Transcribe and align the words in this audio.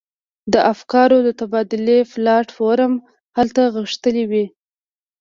د 0.53 0.55
افکارو 0.73 1.17
د 1.23 1.29
تبادلې 1.39 1.99
پلاټ 2.11 2.47
فورم 2.57 2.93
هلته 3.37 3.61
غښتلی 3.75 4.23
وي. 4.31 4.45